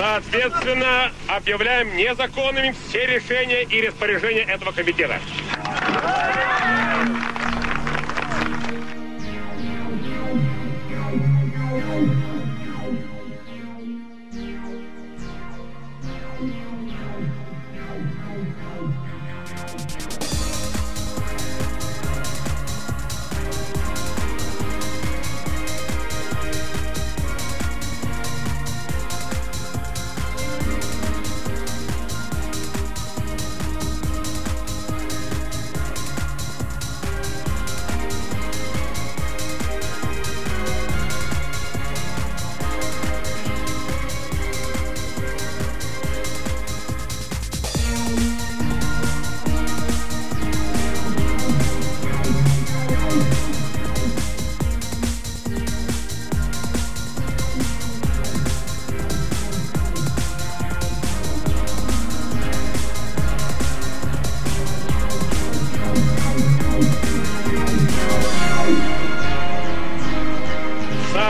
Соответственно, 0.00 1.12
объявляем 1.28 1.94
незаконными 1.94 2.74
все 2.88 3.04
решения 3.04 3.64
и 3.64 3.86
распоряжения 3.86 4.44
этого 4.44 4.72
комитета. 4.72 5.20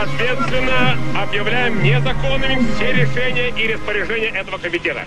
Соответственно, 0.01 0.97
объявляем 1.15 1.83
незаконными 1.83 2.57
все 2.73 2.91
решения 2.91 3.49
и 3.49 3.71
распоряжения 3.71 4.29
этого 4.29 4.57
комитета. 4.57 5.05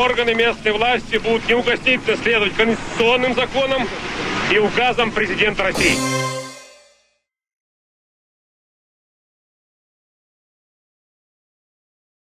Органы 0.00 0.34
местной 0.34 0.72
власти 0.72 1.16
будут 1.16 1.46
неукоснительно 1.48 2.16
следовать 2.16 2.54
конституционным 2.54 3.34
законам 3.34 3.86
и 4.50 4.58
указам 4.58 5.12
президента 5.12 5.64
России. 5.64 6.39